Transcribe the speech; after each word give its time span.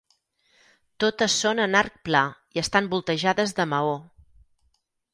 Totes 1.05 1.35
són 1.43 1.61
en 1.67 1.79
arc 1.83 2.01
pla 2.09 2.23
i 2.57 2.65
estan 2.65 2.91
voltejades 2.97 3.57
de 3.61 3.71
maó. 3.77 3.97